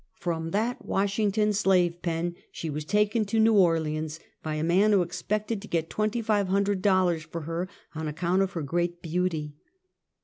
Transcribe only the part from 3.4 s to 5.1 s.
Orleans by a man who